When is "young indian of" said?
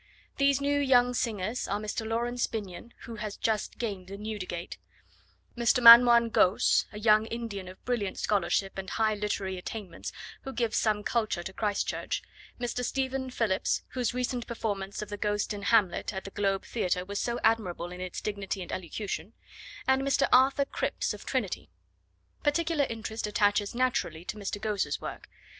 6.97-7.85